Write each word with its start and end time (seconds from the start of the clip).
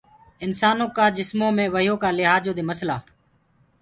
انسانآ 0.45 0.85
ڪآ 0.95 1.05
جسمو 1.17 1.47
مينٚ 1.57 1.71
وهيو 1.73 1.95
ڪآ 2.03 2.09
لِهآجو 2.17 2.51
دي 2.57 2.63
مسلآ۔ 2.69 2.97